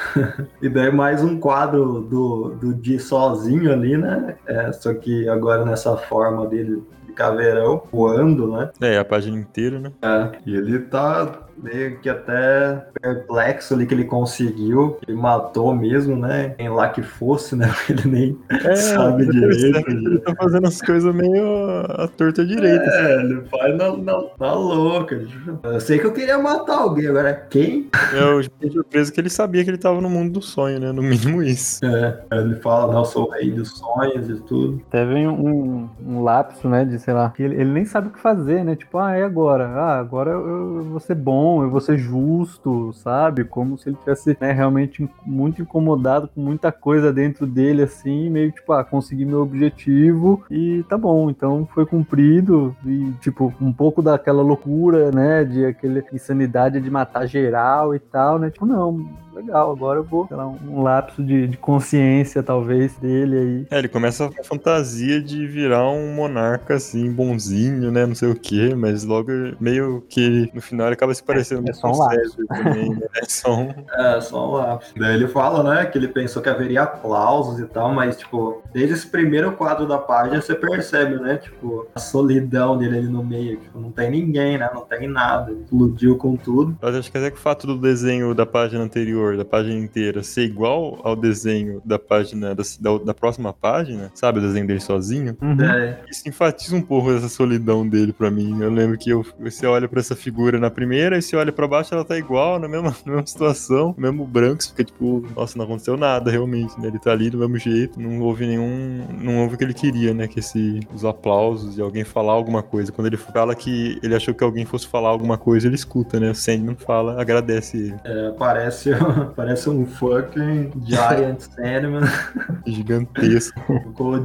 [0.60, 4.36] E daí mais um quadro do, do Di sozinho ali, né?
[4.46, 8.70] É, só que agora nessa forma dele de caveirão, voando, né?
[8.80, 9.92] É, a página inteira, né?
[10.02, 14.98] É, e ele tá meio que até perplexo ali que ele conseguiu.
[15.06, 16.50] Ele matou mesmo, né?
[16.58, 17.68] Quem lá que fosse, né?
[17.88, 19.90] Ele nem É, sabe direito.
[19.90, 21.46] Ele tá fazendo as coisas meio
[21.88, 22.84] à torta direita.
[22.84, 25.20] É, ele faz na, na, na louca.
[25.62, 27.88] Eu sei que eu queria matar alguém, agora quem?
[28.12, 30.92] Eu fiquei surpreso que ele sabia que ele tava no mundo do sonho, né?
[30.92, 31.84] No mínimo isso.
[31.84, 34.80] É, ele fala, não, eu sou o rei dos sonhos e tudo.
[34.88, 36.84] Até vem um, um lapso, né?
[36.84, 37.30] De sei lá.
[37.30, 38.76] que Ele, ele nem sabe o que fazer, né?
[38.76, 39.66] Tipo, ah, é agora.
[39.68, 40.46] Ah, agora eu,
[40.78, 43.44] eu vou ser bom, bom, eu vou ser justo, sabe?
[43.44, 48.52] Como se ele tivesse né, realmente muito incomodado com muita coisa dentro dele, assim, meio
[48.52, 54.02] tipo, ah, consegui meu objetivo e tá bom, então foi cumprido e, tipo, um pouco
[54.02, 58.50] daquela loucura, né, de aquela insanidade de matar geral e tal, né?
[58.50, 63.38] Tipo, não, legal, agora eu vou, sei lá, um lapso de, de consciência, talvez, dele
[63.38, 63.66] aí.
[63.70, 68.34] É, ele começa a fantasia de virar um monarca, assim, bonzinho, né, não sei o
[68.34, 69.30] quê, mas logo
[69.60, 72.46] meio que no final ele acaba se parecendo É só um lapso.
[72.46, 73.06] também, né?
[73.16, 73.74] É só um...
[73.98, 74.92] É, só um lápis.
[74.96, 78.94] Daí ele fala, né, que ele pensou que haveria aplausos e tal, mas, tipo, desde
[78.94, 83.58] esse primeiro quadro da página você percebe, né, tipo, a solidão dele ali no meio,
[83.58, 86.76] tipo, não tem ninguém, né, não tem nada, ele explodiu com tudo.
[86.80, 90.22] Mas acho que até que o fato do desenho da página anterior, da página inteira,
[90.22, 94.80] ser igual ao desenho da página, da, da, da próxima página, sabe, o desenho dele
[94.80, 95.60] sozinho, Uhum.
[95.62, 98.60] É, isso enfatiza um pouco essa solidão dele pra mim.
[98.60, 101.68] Eu lembro que eu, você olha pra essa figura na primeira e você olha pra
[101.68, 105.56] baixo, ela tá igual, na mesma, na mesma situação, mesmo branco, você fica tipo, nossa,
[105.58, 106.88] não aconteceu nada realmente, né?
[106.88, 110.14] Ele tá ali do mesmo jeito, não houve nenhum, não houve o que ele queria,
[110.14, 110.26] né?
[110.26, 112.92] Que esse, os aplausos e alguém falar alguma coisa.
[112.92, 116.30] Quando ele fala que ele achou que alguém fosse falar alguma coisa, ele escuta, né?
[116.30, 117.96] O Sandman fala, agradece ele.
[118.04, 118.90] é, parece,
[119.36, 122.02] parece um fucking Giant Sandman
[122.66, 123.60] Gigantesco,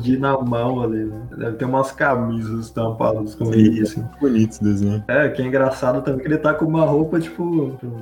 [0.02, 1.22] D na mão ali, né?
[1.38, 4.04] Deve ter umas camisas estampadas com ele, assim.
[4.20, 5.04] bonito esse desenho.
[5.08, 7.44] É, que é engraçado também que ele tá com uma roupa, tipo,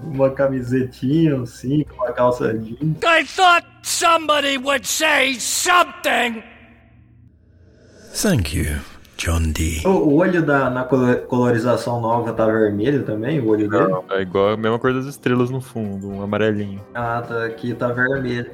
[0.04, 2.98] uma camisetinha, assim, com uma calça jeans.
[3.04, 6.44] I thought somebody would say something!
[8.14, 8.66] Thank you,
[9.18, 9.82] John D.
[9.86, 13.88] O, o olho da, na colo- colorização nova tá vermelho também, o olho dele?
[13.88, 16.82] Não, é igual a mesma cor das estrelas no fundo, um amarelinho.
[16.94, 18.52] Ah, tá aqui, tá vermelho.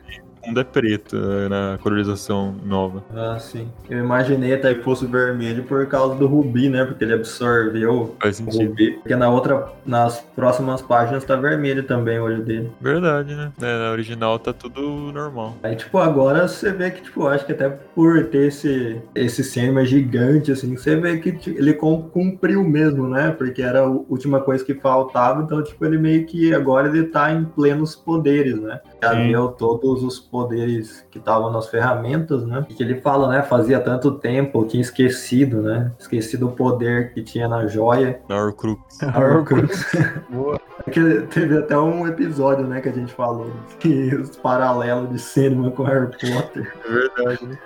[0.47, 3.03] O fundo é preto eh, na colorização nova.
[3.13, 3.67] Ah, sim.
[3.89, 6.85] Eu imaginei até que fosse vermelho por causa do rubi, né?
[6.85, 8.91] Porque ele absorveu Faz o rubi.
[8.93, 12.71] Porque na outra, nas próximas páginas tá vermelho também o olho dele.
[12.79, 13.51] Verdade, né?
[13.61, 14.79] É, na original tá tudo
[15.11, 15.57] normal.
[15.63, 19.83] Aí, tipo, agora você vê que, tipo, acho que até por ter esse, esse cinema
[19.85, 23.31] gigante, assim, você vê que tipo, ele cum- cumpriu mesmo, né?
[23.31, 27.33] Porque era a última coisa que faltava, então, tipo, ele meio que agora ele tá
[27.33, 28.79] em plenos poderes, né?
[29.03, 32.65] Já viu todos os poderes que estavam nas ferramentas, né?
[32.69, 33.41] E que ele fala, né?
[33.41, 35.91] Fazia tanto tempo, eu tinha esquecido, né?
[35.99, 38.19] Esquecido o poder que tinha na joia.
[38.29, 38.77] Na Horcrux.
[40.29, 40.59] Boa.
[40.91, 45.69] Que teve até um episódio, né, que a gente falou que os paralelos de cinema
[45.71, 46.73] com Harry Potter.
[46.85, 47.57] É verdade, né?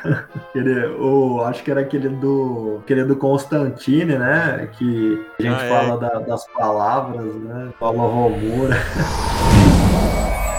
[0.48, 4.68] Aquele, o, acho que era aquele do, aquele do Constantine, né?
[4.78, 5.68] Que a gente Ah, é.
[5.68, 7.68] fala da- das palavras, né?
[7.78, 8.74] Paulo Romura.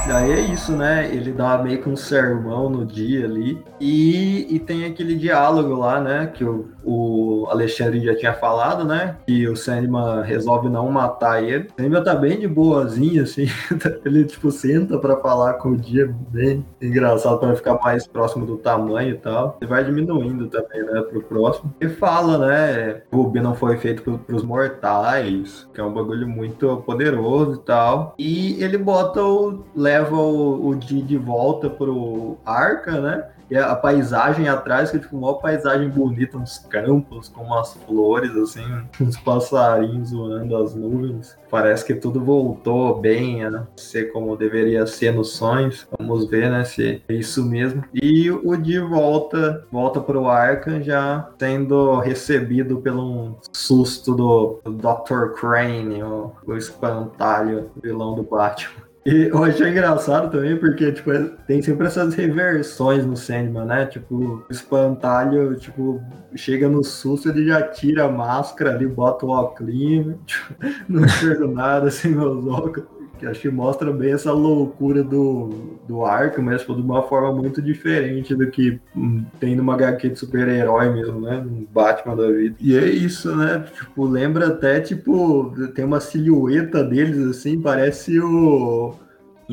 [0.07, 1.09] Daí é isso, né?
[1.13, 3.63] Ele dá meio que um sermão no dia ali.
[3.79, 6.27] E, e tem aquele diálogo lá, né?
[6.33, 9.17] Que o, o Alexandre já tinha falado, né?
[9.27, 11.67] Que o Sandman resolve não matar ele.
[11.77, 13.45] O Sandman tá bem de boazinha, assim.
[14.03, 18.57] ele, tipo, senta pra falar com o dia bem engraçado pra ficar mais próximo do
[18.57, 19.57] tamanho e tal.
[19.61, 21.01] Ele vai diminuindo também, né?
[21.01, 21.73] Pro próximo.
[21.79, 23.01] E fala, né?
[23.11, 27.65] O Rubi não foi feito pro, pros mortais, que é um bagulho muito poderoso e
[27.65, 28.15] tal.
[28.17, 29.63] E ele bota o.
[29.91, 33.25] leva o, o Di de volta pro Arca, né?
[33.49, 38.33] E a paisagem atrás, que é tipo uma paisagem bonita, uns campos com umas flores,
[38.37, 38.63] assim,
[39.01, 41.37] uns passarinhos voando as nuvens.
[41.49, 45.85] Parece que tudo voltou bem a ser como deveria ser nos sonhos.
[45.99, 47.83] Vamos ver, né, se é isso mesmo.
[47.93, 54.71] E o Di volta, volta pro Arkham já sendo recebido pelo um susto do, do
[54.71, 55.33] Dr.
[55.37, 58.80] Crane, o, o espantalho, vilão do Batman.
[59.03, 61.11] E eu achei engraçado também, porque, tipo,
[61.47, 63.85] tem sempre essas reversões no Sandman, né?
[63.87, 65.99] Tipo, o espantalho, tipo,
[66.35, 69.73] chega no susto, ele já tira a máscara ali, bota o óculos,
[70.25, 70.55] tipo,
[70.87, 73.00] não enxergo nada sem meus óculos.
[73.21, 77.31] Que acho que mostra bem essa loucura do, do arco, mas tipo, de uma forma
[77.31, 81.37] muito diferente do que hum, tem numa HQ de super-herói mesmo, né?
[81.37, 82.55] Um Batman da vida.
[82.59, 83.63] E é isso, né?
[83.77, 88.95] Tipo, lembra até, tipo, tem uma silhueta deles assim, parece o.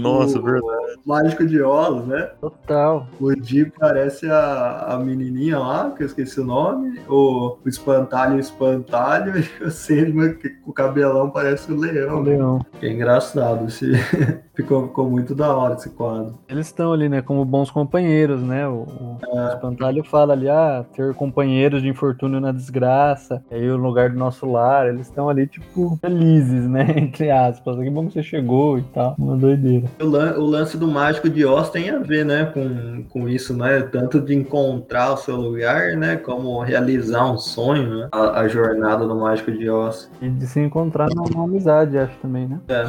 [0.00, 0.96] Nossa, o verdade.
[1.04, 2.30] Mágico de Oz, né?
[2.40, 3.06] Total.
[3.20, 6.98] O Di parece a, a menininha lá, que eu esqueci o nome.
[7.08, 9.32] O, o espantalho, o espantalho.
[9.38, 12.20] E o Sandman, que com o cabelão parece o leão.
[12.20, 12.61] Leão.
[12.82, 13.92] É engraçado esse
[14.58, 16.37] Ficou, ficou muito da hora esse quadro.
[16.48, 18.66] Eles estão ali, né, como bons companheiros, né?
[18.66, 19.54] O, o É.
[19.54, 24.18] espantalho fala ali, ah, ter companheiros de infortúnio na desgraça, e aí o lugar do
[24.18, 26.87] nosso lar, eles estão ali, tipo, felizes, né?
[26.98, 27.76] Entre aspas.
[27.78, 29.14] Que bom que você chegou e tal.
[29.16, 29.88] Uma doideira.
[30.01, 33.57] O, lan- o lance do mágico de Oz tem a ver, né, com, com isso,
[33.57, 33.83] né?
[33.83, 36.16] Tanto de encontrar o seu lugar, né?
[36.16, 38.09] Como realizar um sonho, né?
[38.12, 40.11] A, a jornada do mágico de Oz.
[40.20, 42.61] E de se encontrar numa amizade, acho também, né?
[42.68, 42.85] É.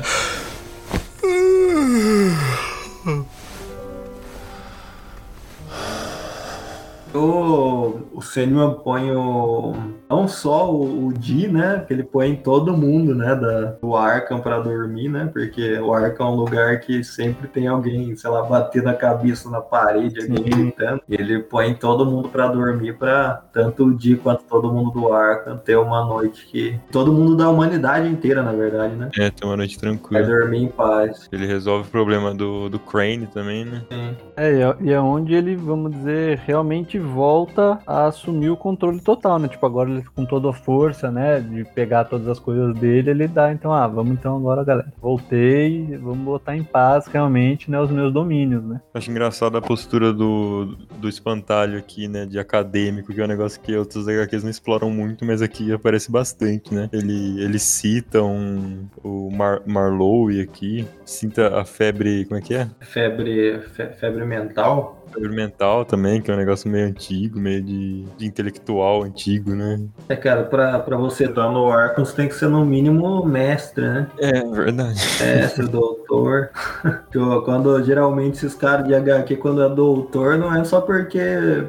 [7.14, 9.74] O, o Sandman põe o,
[10.10, 11.84] não só o, o Dee, né?
[11.88, 13.36] Que ele põe todo mundo, né?
[13.36, 15.28] Da, do Arkham pra dormir, né?
[15.34, 19.50] Porque o Arkham é um lugar que sempre tem alguém, sei lá, batendo a cabeça
[19.50, 21.02] na parede, alguém gritando.
[21.10, 25.58] Ele põe todo mundo pra dormir pra tanto o Dee quanto todo mundo do Arkham
[25.58, 26.80] ter uma noite que.
[26.92, 29.10] Todo mundo da humanidade inteira, na verdade, né?
[29.18, 30.24] É, tem uma noite Vai tranquila.
[30.24, 31.28] dormir em paz.
[31.32, 33.82] Ele resolve o problema do, do Crane também, né?
[33.92, 34.16] Sim.
[34.38, 39.02] É, e é- e é onde ele, vamos dizer, realmente volta a assumir o controle
[39.02, 39.48] total, né?
[39.48, 41.40] Tipo, agora ele com toda a força, né?
[41.40, 44.92] De pegar todas as coisas dele, ele dá, então, ah, vamos então agora, galera.
[45.02, 47.80] Voltei, vamos botar em paz realmente, né?
[47.80, 48.82] Os meus domínios, né?
[48.94, 52.26] Acho engraçado a postura do, do espantalho aqui, né?
[52.26, 56.12] De acadêmico, que é um negócio que outros HQs não exploram muito, mas aqui aparece
[56.12, 56.90] bastante, né?
[56.92, 62.68] Ele, ele cita um, o Mar, Marlowe aqui, cita a febre, como é que é?
[62.82, 64.99] Febre, fe- febre mental.
[65.14, 69.80] Febre mental também, que é um negócio meio antigo, meio de, de intelectual antigo, né?
[70.08, 73.84] É, cara, pra, pra você estar no Arkham, você tem que ser no mínimo mestre,
[73.86, 74.08] né?
[74.20, 75.00] É, verdade.
[75.20, 76.50] Mestre, doutor.
[77.12, 81.20] Tipo, quando geralmente esses caras de HQ, quando é doutor, não é só porque,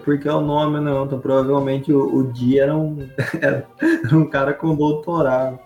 [0.04, 1.04] porque é o nome, não.
[1.04, 3.08] Então, provavelmente o, o Dia era um,
[3.40, 3.66] era
[4.12, 5.58] um cara com doutorado.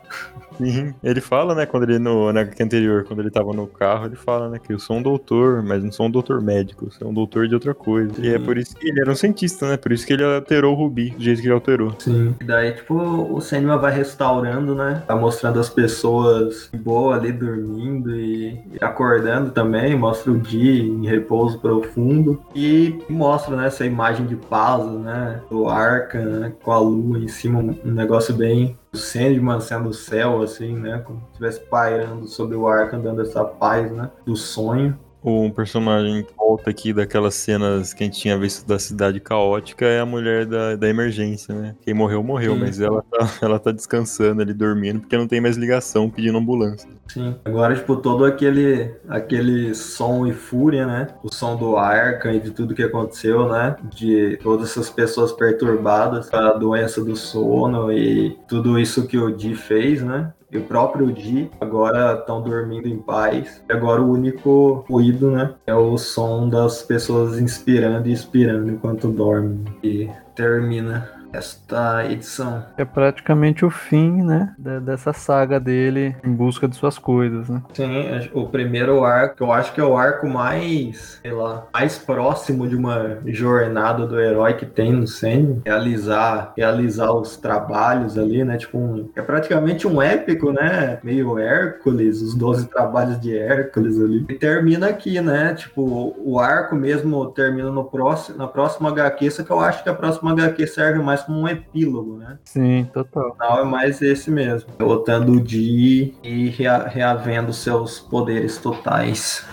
[0.58, 4.16] Sim, ele fala, né, quando ele no na anterior, quando ele tava no carro, ele
[4.16, 7.08] fala, né, que eu sou um doutor, mas não sou um doutor médico, eu sou
[7.08, 8.14] um doutor de outra coisa.
[8.18, 8.44] E é Sim.
[8.44, 9.76] por isso que ele era um cientista, né?
[9.76, 11.94] Por isso que ele alterou o Rubi do jeito que ele alterou.
[11.98, 12.34] Sim.
[12.40, 15.02] E daí, tipo, o cinema vai restaurando, né?
[15.06, 19.96] Tá mostrando as pessoas de boa ali dormindo e, acordando também.
[19.96, 22.42] Mostra o dia em repouso profundo.
[22.54, 25.40] E mostra, né, essa imagem de paz, né?
[25.50, 26.52] Do Arca, né?
[26.62, 28.76] Com a lua em cima, um negócio bem.
[28.96, 30.98] Sandman sendo o céu, assim, né?
[31.04, 34.10] Como se estivesse pairando sobre o Arca, dando essa paz, né?
[34.24, 34.98] Do sonho.
[35.22, 40.00] Um personagem volta aqui daquelas cenas que a gente tinha visto da cidade caótica é
[40.00, 41.74] a mulher da, da emergência, né?
[41.80, 42.60] Quem morreu, morreu, Sim.
[42.60, 46.88] mas ela tá, ela tá descansando ali, dormindo, porque não tem mais ligação pedindo ambulância.
[47.08, 47.34] Sim.
[47.44, 51.08] Agora, tipo, todo aquele, aquele som e fúria, né?
[51.22, 53.76] O som do Arca e de tudo que aconteceu, né?
[53.94, 59.54] De todas essas pessoas perturbadas, a doença do sono e tudo isso que o Di
[59.54, 60.32] fez, né?
[60.54, 63.60] E o próprio Di agora estão dormindo em paz.
[63.68, 65.52] E agora o único ruído, né?
[65.66, 69.64] É o som das pessoas inspirando e expirando enquanto dormem.
[69.82, 72.64] E termina esta edição.
[72.76, 74.54] É praticamente o fim, né?
[74.58, 77.62] de- dessa saga dele em busca de suas coisas, né?
[77.72, 82.68] Sim, o primeiro arco, eu acho que é o arco mais, sei lá, mais próximo
[82.68, 85.62] de uma jornada do herói que tem no Sandman.
[85.64, 88.56] Realizar, realizar os trabalhos ali, né?
[88.56, 90.98] Tipo, um, é praticamente um épico, né?
[91.02, 94.24] Meio Hércules, os 12 trabalhos de Hércules ali.
[94.28, 95.54] E termina aqui, né?
[95.54, 99.88] Tipo, o arco mesmo termina no próximo, na próxima HQ, só que eu acho que
[99.88, 102.38] a próxima HQ serve mais como um epílogo, né?
[102.44, 103.32] Sim, total.
[103.34, 104.68] final é mais esse mesmo.
[104.78, 109.44] Derrotando o Di e rea- reavendo seus poderes totais.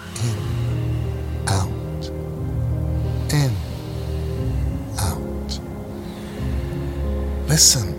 [1.47, 2.11] out,
[3.33, 3.51] in,
[5.01, 5.61] out.
[7.49, 7.90] Listen.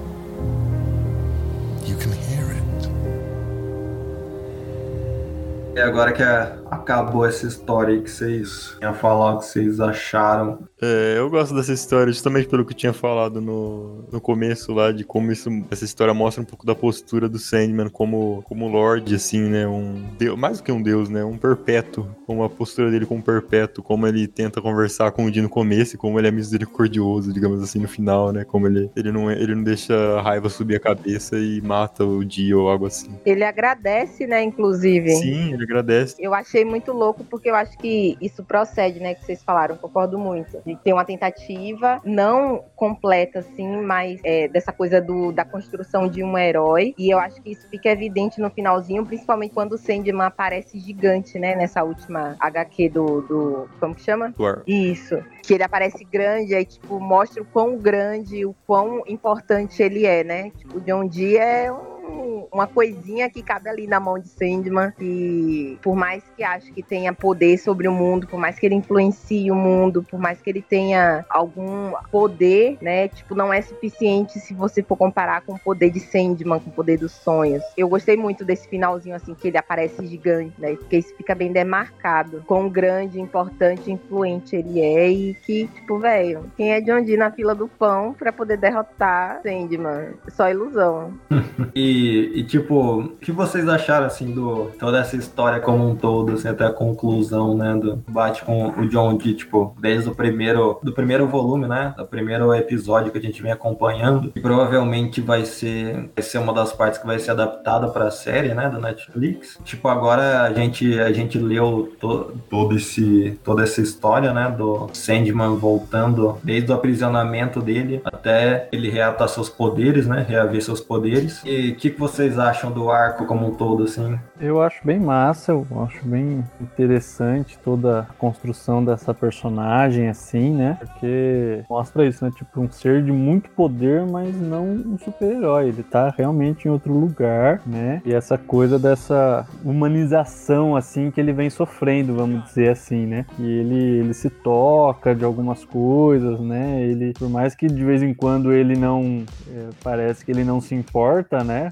[5.74, 9.80] E agora que a- acabou essa história aí que vocês iam falar, o que vocês
[9.80, 10.58] acharam.
[10.80, 14.90] É, eu gosto dessa história, justamente pelo que eu tinha falado no, no começo lá,
[14.92, 19.14] de como isso, essa história mostra um pouco da postura do Sandman como, como Lorde,
[19.14, 19.66] assim, né?
[19.66, 21.24] Um deus, mais do que um deus, né?
[21.24, 25.40] Um perpétuo, como a postura dele como perpétuo, como ele tenta conversar com o Dee
[25.40, 28.44] no começo e como ele é misericordioso, digamos assim, no final, né?
[28.44, 32.24] Como ele, ele, não, ele não deixa a raiva subir a cabeça e mata o
[32.24, 33.10] Dee ou algo assim.
[33.24, 35.10] Ele agradece, né, inclusive.
[35.10, 36.16] Sim, ele agradece.
[36.18, 40.18] Eu achei muito louco porque eu acho que isso procede, né, que vocês falaram, concordo
[40.18, 40.60] muito.
[40.64, 46.22] De ter uma tentativa não completa, assim, mas é, dessa coisa do, da construção de
[46.22, 46.94] um herói.
[46.98, 51.38] E eu acho que isso fica evidente no finalzinho, principalmente quando o Sandman aparece gigante,
[51.38, 54.30] né, nessa última HQ do, do como que chama?
[54.30, 54.62] do ar.
[54.66, 55.22] Isso.
[55.42, 60.22] Que ele aparece grande, aí, tipo, mostra o quão grande, o quão importante ele é,
[60.22, 60.50] né?
[60.50, 64.28] Tipo, o John Dee é um um- uma coisinha que cabe ali na mão de
[64.28, 68.66] Sandman, que por mais que ache que tenha poder sobre o mundo, por mais que
[68.66, 73.60] ele influencie o mundo, por mais que ele tenha algum poder, né, tipo, não é
[73.62, 77.62] suficiente se você for comparar com o poder de Sandman, com o poder dos sonhos.
[77.76, 81.52] Eu gostei muito desse finalzinho, assim, que ele aparece gigante, né, porque isso fica bem
[81.52, 87.16] demarcado, quão grande, importante, influente ele é e que, tipo, velho, quem é John Dee
[87.16, 90.14] na fila do pão pra poder derrotar Sandman?
[90.28, 91.14] Só ilusão.
[91.74, 96.32] E, e, tipo, o que vocês acharam, assim, do toda essa história como um todo,
[96.32, 100.78] assim, até a conclusão, né, do bate com o John Dee, tipo, desde o primeiro,
[100.82, 105.44] do primeiro volume, né, do primeiro episódio que a gente vem acompanhando, e provavelmente vai
[105.44, 109.58] ser, vai ser uma das partes que vai ser adaptada pra série, né, da Netflix.
[109.64, 114.88] Tipo, agora a gente, a gente leu to, todo esse, toda essa história, né, do
[114.92, 121.42] Sandman voltando desde o aprisionamento dele até ele reatar seus poderes, né, reaver seus poderes.
[121.44, 124.16] E que, que vocês acham do arco como um todo, assim?
[124.40, 130.78] Eu acho bem massa, eu acho bem interessante toda a construção dessa personagem, assim, né?
[130.78, 132.30] Porque mostra isso, né?
[132.36, 135.70] Tipo, um ser de muito poder, mas não um super-herói.
[135.70, 138.00] Ele tá realmente em outro lugar, né?
[138.04, 143.26] E essa coisa dessa humanização, assim, que ele vem sofrendo, vamos dizer assim, né?
[143.40, 146.80] E ele, ele se toca de algumas coisas, né?
[146.80, 149.24] Ele, por mais que de vez em quando ele não.
[149.50, 151.71] é, parece que ele não se importa, né?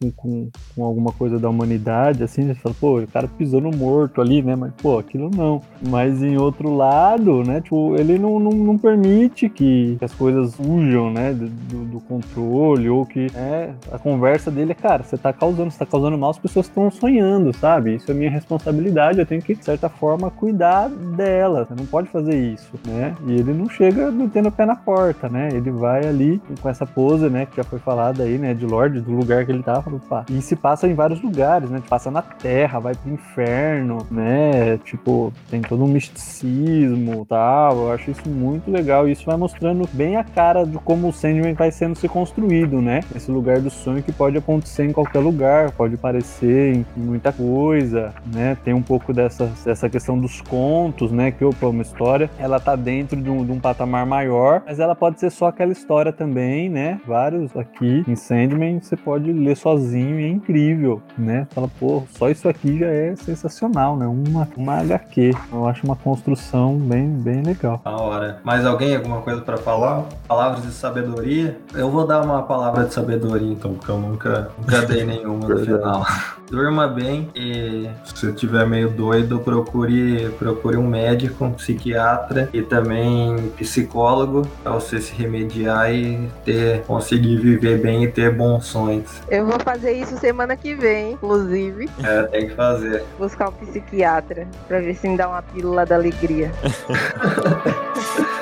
[0.00, 3.70] com, com, com alguma coisa da humanidade, assim, você fala, pô, o cara pisou no
[3.70, 4.56] morto ali, né?
[4.56, 5.60] Mas, pô, aquilo não.
[5.88, 7.60] Mas em outro lado, né?
[7.60, 11.32] Tipo, ele não, não, não permite que as coisas fujam, né?
[11.34, 15.78] Do, do- controle, ou que né, a conversa dele é, cara, você tá causando, você
[15.78, 17.94] tá causando mal, as pessoas estão sonhando, sabe?
[17.94, 21.66] Isso é minha responsabilidade, eu tenho que, de certa forma, cuidar dela.
[21.66, 23.14] Você não pode fazer isso, né?
[23.26, 25.50] E ele não chega metendo o pé na porta, né?
[25.52, 27.46] Ele vai ali com essa pose, né?
[27.46, 28.54] Que já foi falada aí, né?
[28.54, 30.24] De Lorde, do lugar que ele tá, pá.
[30.30, 31.82] E se passa em vários lugares, né?
[31.88, 34.78] Passa na Terra, vai pro inferno, né?
[34.84, 37.76] Tipo, tem todo um misticismo tal.
[37.76, 39.08] Eu acho isso muito legal.
[39.08, 42.80] E isso vai mostrando bem a cara de como o Sandman vai sendo se construído,
[42.80, 43.00] né?
[43.14, 48.12] Esse lugar do sonho que pode acontecer em qualquer lugar, pode aparecer em muita coisa,
[48.32, 48.56] né?
[48.64, 51.30] Tem um pouco dessa, dessa questão dos contos, né?
[51.30, 54.94] Que opa, uma história, ela tá dentro de um, de um patamar maior, mas ela
[54.94, 57.00] pode ser só aquela história também, né?
[57.06, 59.79] Vários aqui em Sandman você pode ler sozinho
[60.20, 61.46] e é incrível, né?
[61.50, 64.06] Fala, pô, só isso aqui já é sensacional, né?
[64.06, 65.32] Uma, uma HQ.
[65.52, 67.80] Eu acho uma construção bem, bem legal.
[67.84, 68.40] Da hora.
[68.44, 70.04] Mais alguém, alguma coisa pra falar?
[70.26, 71.58] Palavras de sabedoria?
[71.74, 75.58] Eu vou dar uma palavra de sabedoria, então, porque eu nunca, nunca dei nenhuma no
[75.58, 76.06] final.
[76.50, 82.60] Durma bem e se você estiver meio doido, procure, procure um médico, um psiquiatra e
[82.60, 89.22] também psicólogo pra você se remediar e ter, conseguir viver bem e ter bons sonhos.
[89.28, 91.88] Eu vou fazer isso semana que vem, inclusive.
[92.02, 93.04] É, tem que fazer.
[93.16, 96.50] Buscar um psiquiatra pra ver se me dá uma pílula da alegria.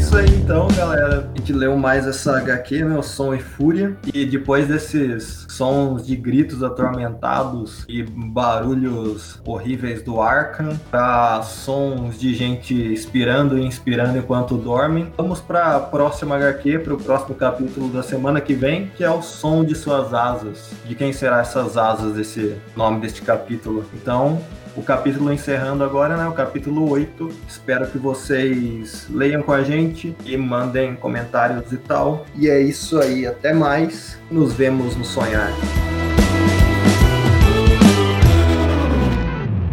[0.00, 1.30] isso aí então, galera.
[1.34, 2.98] A gente leu mais essa HQ, né?
[2.98, 3.96] O Som e Fúria.
[4.14, 12.34] E depois desses sons de gritos atormentados e barulhos horríveis do Arkham, pra sons de
[12.34, 18.40] gente expirando e inspirando enquanto dorme, vamos pra próxima HQ, pro próximo capítulo da semana
[18.40, 20.70] que vem, que é o som de suas asas.
[20.86, 23.84] De quem será essas asas desse nome deste capítulo?
[23.94, 24.40] Então,
[24.76, 26.26] o capítulo encerrando agora, né?
[26.26, 27.28] O capítulo 8.
[27.48, 32.26] Espero que vocês leiam com a gente e mandem comentários e tal.
[32.34, 33.26] E é isso aí.
[33.26, 34.18] Até mais.
[34.30, 35.52] Nos vemos no sonhar.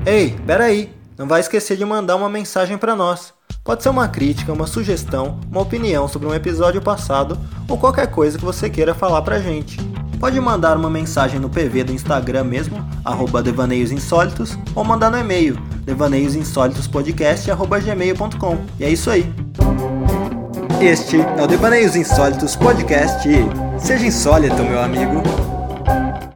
[0.05, 3.33] Ei, peraí, não vai esquecer de mandar uma mensagem para nós.
[3.63, 7.37] Pode ser uma crítica, uma sugestão, uma opinião sobre um episódio passado
[7.67, 9.77] ou qualquer coisa que você queira falar pra gente.
[10.19, 15.17] Pode mandar uma mensagem no PV do Instagram mesmo, arroba Devaneios Insólitos, ou mandar no
[15.17, 18.57] e-mail, devaneiosinsólitospodcast.gmail.com.
[18.79, 19.31] E é isso aí.
[20.81, 23.27] Este é o Devaneios Insólitos Podcast.
[23.79, 25.56] Seja insólito, meu amigo.